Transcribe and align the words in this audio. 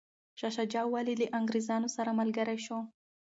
شاه 0.39 0.51
شجاع 0.57 0.85
ولي 0.93 1.13
له 1.19 1.27
انګریزانو 1.39 1.87
سره 1.95 2.17
ملګری 2.19 2.57
شو؟ 2.65 2.77